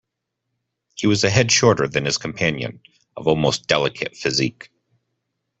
[0.95, 2.81] He was a head shorter than his companion,
[3.15, 4.71] of almost delicate physique.